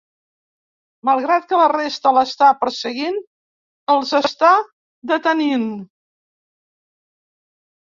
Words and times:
Malgrat 1.09 1.43
que 1.51 1.59
la 1.59 1.67
resta 1.73 2.09
l"està 2.13 2.47
perseguint, 2.63 3.21
els 3.97 4.15
està 4.21 4.51
detenint. 5.15 5.69